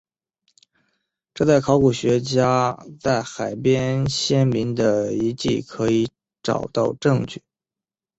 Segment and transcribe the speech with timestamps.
[1.35, 6.09] 这在考古学家在海边先民的遗迹可以
[6.41, 7.43] 找到证据。